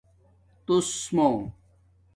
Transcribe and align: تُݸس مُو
تُݸس 0.65 0.89
مُو 1.15 1.27